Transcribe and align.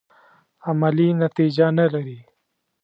عملي 0.67 1.07
نتیجه 1.23 1.65
نه 1.77 1.85
لري. 1.93 2.19